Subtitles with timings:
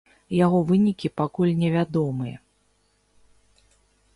[0.35, 2.37] Яго вынікі пакуль невядомыя.